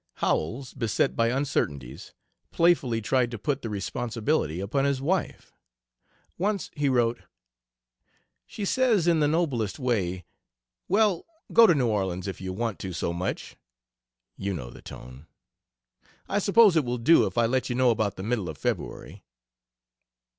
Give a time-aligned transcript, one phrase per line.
[0.15, 2.11] Howells, beset by uncertainties,
[2.49, 5.53] playfully tried to put the responsibility upon his wife.
[6.39, 7.21] Once he wrote:
[8.47, 10.25] "She says in the noblest way,
[10.87, 13.55] 'Well, go to New Orleans, if you want to so much'
[14.37, 15.27] (you know the tone).
[16.27, 19.23] I suppose it will do if I let you know about the middle of February?"